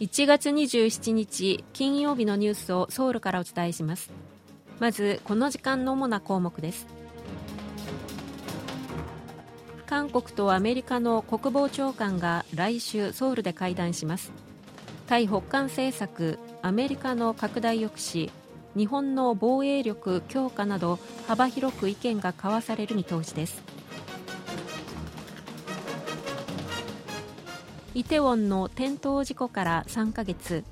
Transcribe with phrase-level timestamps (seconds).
[0.00, 4.12] 1月27日金曜日のニュースをソウルからお伝えします。
[4.78, 6.86] まずこの時間の主な項目です。
[9.86, 14.30] 韓国とアメリカの国防長官が来週ソウルで会談します。
[15.08, 18.30] 対北韓政策アメリカの拡大抑止
[18.76, 23.77] 日本の防衛力強化など幅広く意見が交わされる見通しです。
[27.98, 30.62] イテウォンの転倒事故から3ヶ月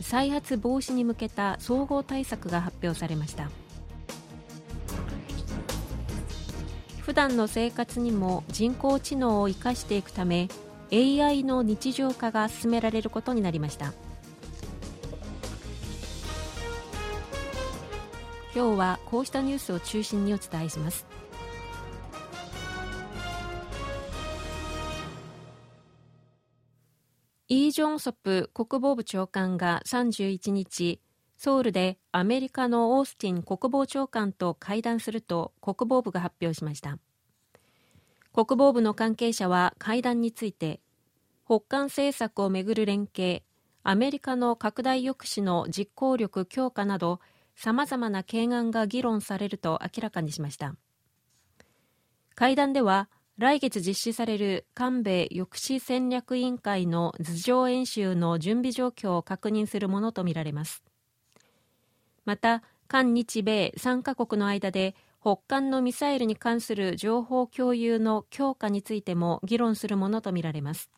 [0.00, 3.50] 再発防止に向けた総合対策が発表されました。
[7.02, 10.48] 普段の生活にも人工知能を生かしていくため
[10.92, 13.92] AI の日常化が進められることになりました。
[18.56, 21.06] 今日はこうしたニュースを中心にお伝えします。
[27.54, 31.02] イ・ジョンソプ国防部長官が31日
[31.36, 36.96] ソウルでアメリカのオースティン国防長官と会談すると国防部が発表しました。
[38.32, 40.80] 国防部の関係者は会談について
[41.44, 43.42] 北韓政策をめぐる連携
[43.82, 47.20] アメリカの拡大抑止の実行力強化など
[47.54, 50.74] さまざまな懸案が議論されると明らかにしました。
[52.34, 60.84] 会談では来月実施される韓米抑止戦略委員会の図上演習の準備状況を確認するものとみられます。
[62.24, 70.90] また韓日米3カ国の間で北韓のミサイルに関する情報共有の強化についても議論するものとみられます。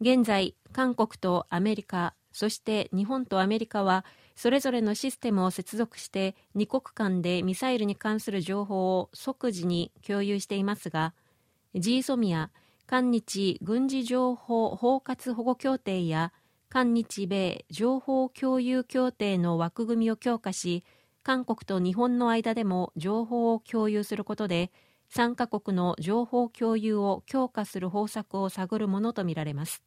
[0.00, 11.14] 現在韓国とアメリカそして日本とアメリカはそれぞれのシステムを接続して2国間でミサイルに関する情報を即時に共有していますが
[11.74, 12.48] GSOMIA
[12.86, 16.34] 韓日軍事情報包括保護協定や
[16.68, 20.84] 韓日米情報共有協定の枠組みを強化し
[21.22, 24.70] 韓国と日本の間でも情報を共有することで
[25.10, 29.82] 3カ国の情報共有を強化する方策を探るものとみられます。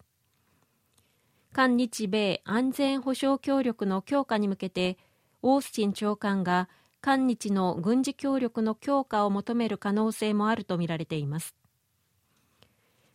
[1.52, 4.98] 韓日米安全保障協力の強化に向けて
[5.42, 6.70] オースティン長官が
[7.02, 11.56] 韓日の軍事協力の強化を求める可能性もあるとみられています。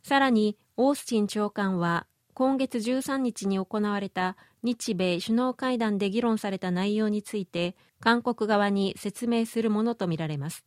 [0.03, 10.65] さらにオースティン長官は今月13日に行われた日米首脳会談で議論された内容について韓国側に説明するものとみられます。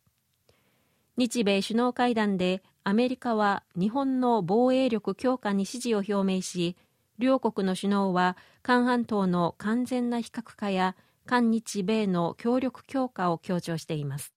[1.18, 6.78] 日米首脳会談でアメリカは日本の防衛力強化に支持を表明し
[7.18, 10.96] 両国の首脳は韓半島の完全な非核化や
[11.26, 14.34] 韓日米の協力強化を強調しています。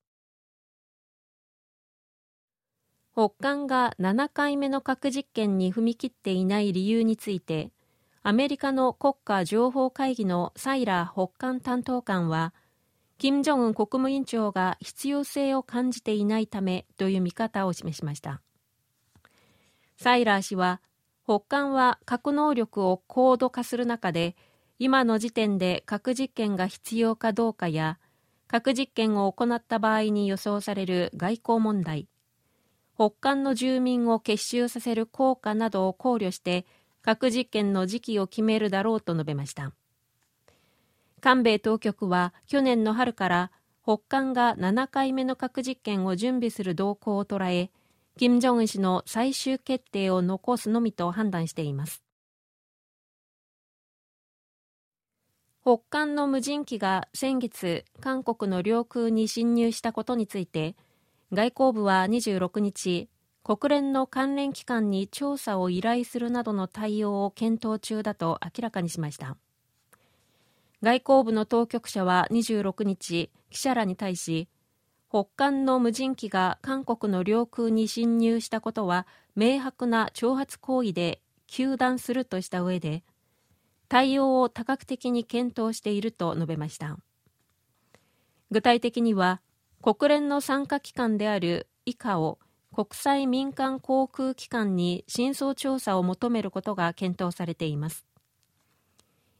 [3.12, 7.70] 北韓が7回目の核実験に踏み切っていない理由について
[8.22, 12.54] アメリカの国家情報会議のサイラー北韓担当官は
[13.18, 18.40] 金正恩国務委員長が必要性を感じていないためという見方を示しました。
[19.98, 20.80] サイラー氏は
[21.30, 24.34] 北韓は核能力を高度化する中で
[24.80, 28.00] 今の時点で核実験が必要かどうかや
[28.48, 32.08] 核実験を行った場合に予想される外交問題
[32.96, 36.66] 北韓の住民を結集させる効果などを考慮して
[37.00, 39.72] 核実験の時期を決めるだろうと述べました。
[41.20, 43.50] 韓米当局は去年の春から
[43.84, 47.70] 北韓が7回目の核実験を準備する動向を捉え
[48.18, 52.02] 金正恩氏の最終決定を残すのみと判断しています。
[55.62, 60.74] 北韓の無人機が先月韓国の領空に侵入したことについて
[61.32, 63.08] 外交部は26日
[63.42, 69.36] 国連の関連機関に調査を依頼するなどの対応を検討中だと明らかにしました。
[70.82, 74.48] 外交部の当局者は26日記者らに対し
[75.10, 83.02] 北韓の無人機が韓国の領空に侵入したことは明白な挑発行為で糾弾するとした上で
[83.88, 86.96] 対応を多角的に検討していると述べました。
[88.52, 89.40] 具体的には
[89.82, 92.38] 国連の参加機関である以下を
[92.72, 98.06] 国際民間航空機関に真相調査を求めることが検討されています。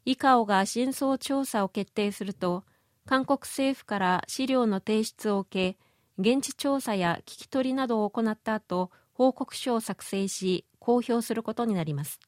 [0.03, 2.65] イカオが真相調査を決定すると
[3.05, 5.77] 韓国政府から資料の提出を受け
[6.17, 12.19] 現地調査や聞き取りなどを行った後報告書を作成し公表することになります。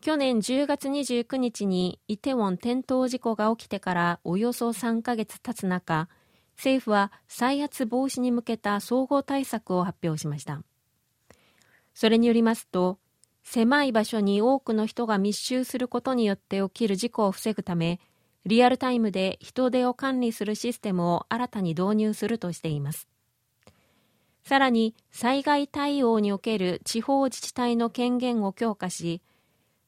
[0.00, 6.08] 去年10月29日にイテウォン転倒事故が起きてからおよそ3ヶ月経つ中
[6.56, 10.62] 政府は再発防止に向けた総合対策を発表しました。
[11.98, 13.00] それによりますと
[13.42, 17.98] 狭い場所に多くの人が密集することによって起きる事故を防ぐため
[18.46, 23.08] リアルタイムで人手を管理するシステムを新たに導入するとしています。
[24.44, 29.20] さらに災害対応における地方自治体の権限を強化し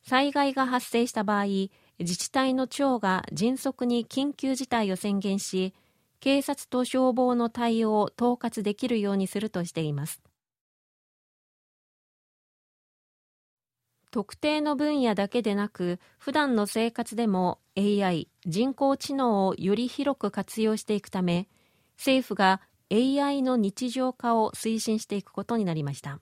[0.02, 1.70] 災害が発生した場合自
[2.16, 5.74] 治体の長が迅速に緊急事態を宣言し
[6.18, 10.20] 警察と消防の対応を統括できるようにするとしています。
[14.10, 21.48] 特定の分野だけでなく普段の生活でも AI 人工知能をより広く活用していくため
[21.96, 22.60] 政府が
[22.92, 26.20] AI の日常化を推進していくことになりました。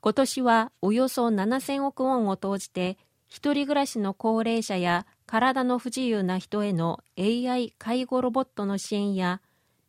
[0.00, 2.96] 今年はおよそ7000億ウォンを投じて
[3.26, 9.40] 一人暮らしの高齢者や体の不自由な人への AI 介護ロボットの支援や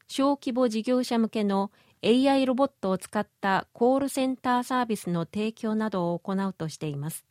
[0.08, 1.72] 小規模事業者向けの
[2.02, 7.26] AI ロボットを使ったコールセンターサービスの提供などを行うとしています。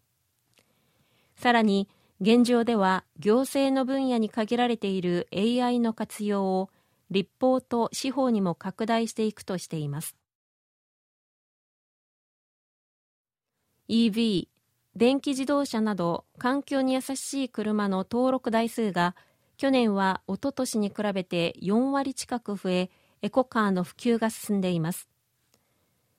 [1.36, 1.88] さらに
[2.20, 6.70] 現状では行政の分野に限られている AI の活用を
[7.10, 10.16] 立法と司法にも拡大していくとしています。
[13.88, 14.48] EV
[14.96, 19.14] 電気自動車など環境に優しい車の登録台数が
[19.58, 22.90] 去年はおととしに比べて4割近く増え
[23.22, 25.08] エコカーの普及が進んでいます。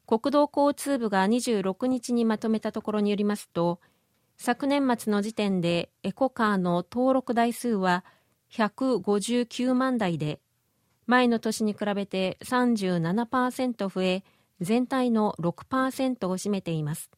[0.08, 3.82] 国土交通部が26日にまとめたところによりますと
[4.38, 8.06] 昨年末の時点でエコカーの登録台数は
[8.52, 10.40] 159万台で
[11.08, 14.24] 前の年に比べて37%増え
[14.62, 17.12] 全体の6%を占めています。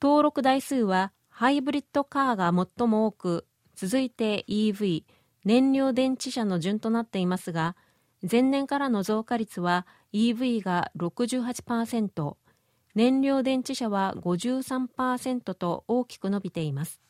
[0.00, 5.04] 登録台数はハイブリッドカーが最も多く続いて EV
[5.44, 7.76] 燃料電池車の順となっていますが
[8.28, 12.36] 前年からの増加率は EV が68%
[12.94, 17.00] 燃料電池車は53%と大きく伸びています。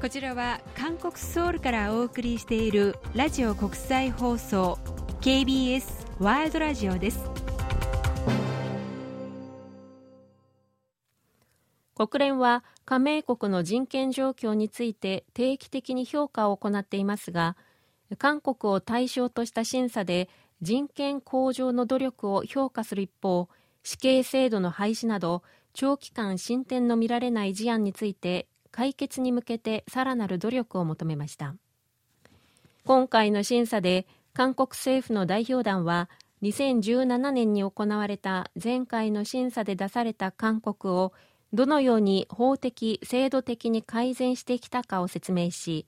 [0.00, 4.78] こちらは韓国ソウルからお送りしているラジオ国際放送
[5.22, 5.84] KBS
[6.18, 7.53] ワールドラジオです。
[12.06, 17.56] 国連は加盟国の人権状況について定期的に評価を行っていますが
[18.18, 20.28] 韓国を対象とした審査で
[20.60, 23.48] 人権向上の努力を評価する一方
[23.82, 25.42] 死刑制度の廃止など
[25.72, 31.54] 長期間進展の見られない事案について解決に向けてさらなる努力を求めました。
[32.84, 36.10] 今回の審査で韓国政府の代表団は
[36.42, 41.12] 2017年に行われた前回の審査で出された勧告を
[41.54, 45.86] どのように法的・制度的に改善してきたかを説明し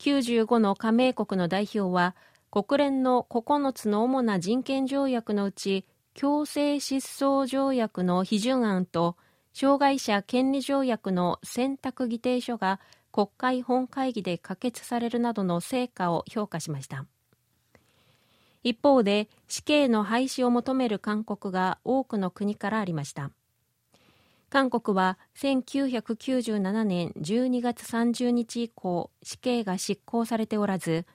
[0.00, 2.16] 95の加盟国の代表は
[2.50, 9.16] 国連の9つの主な人権条約のうち強制失踪条約の批准案と
[9.52, 12.80] 障害者権利条約の選択議定書が
[13.12, 17.06] 国会本会議で可決されるなどの成果を評価しました。
[18.62, 23.30] 一方で死刑の廃止を求める勧告が多くの国からありました。
[24.50, 31.06] 韓国は1997年12月30日以降死刑が執行されておらず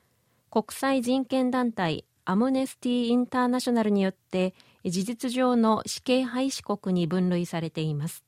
[0.51, 4.53] 国際人権団体アムネスティ・インターナショナルによって
[4.85, 8.23] 事実上の死刑廃止国に分類されています。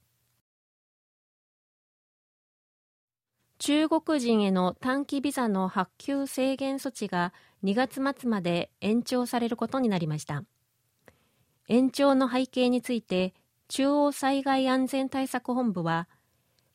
[3.60, 10.44] 中国人への短期ビザの発給制限措置が2月末まで延長されることになりました。
[11.68, 13.34] 延長の背景について
[13.68, 16.08] 中央災害安全対策本部は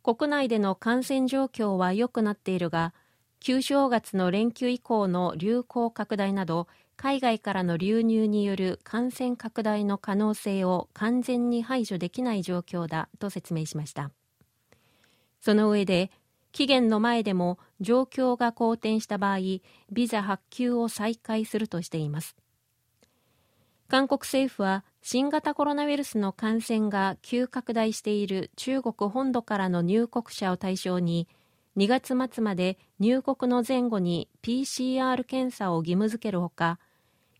[0.02, 2.94] 国内での感染状況は良くなっているが
[3.38, 14.10] 旧正月の連休以降の流行拡大など海外からの流入による感染拡大の可能性を完全に排除できない状況だと説明しました。
[15.40, 16.10] その上で
[16.52, 19.38] 期限の前でも状況が好転した場合
[19.90, 22.36] ビザ発給を再開するとしています。
[23.90, 31.26] 韓国政府は新型コロナウイルスの感染が急拡大している中国本土からの入国者を対象に
[31.76, 36.78] 2月末まで入国の前後に PCR 検査を義務付けるほか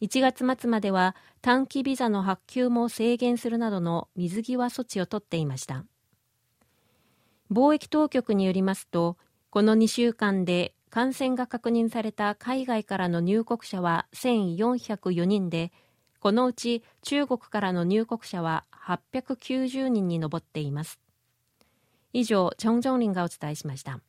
[0.01, 5.85] 1月末までは短期ビザの発給も制限するなどの水際措置を取っていました。
[7.53, 9.17] 貿易当局によりますと
[9.51, 15.71] この2週間で感染が確認された海外からの入国者は1404人で
[16.21, 21.01] このうち中国からの入国者は890人に上っています
[22.13, 24.01] 以上、チョン・ジョンリンがお伝えしました。